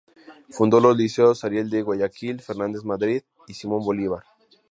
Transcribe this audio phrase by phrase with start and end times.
[0.49, 4.23] Fundó los liceos Ariel de Guayaquil, Fernández Madrid y Simón Bolívar.